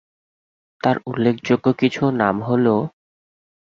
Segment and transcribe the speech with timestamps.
[0.83, 2.81] তার উল্লেখযোগ্য কিছু নাম দেওয়া হলোঃ